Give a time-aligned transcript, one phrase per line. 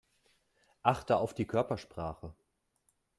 [0.81, 2.33] Achte auf die Körpersprache.